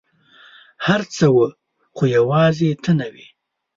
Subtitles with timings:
[0.85, 1.47] هر څه وه،
[1.95, 3.25] خو یوازي ته نه وې!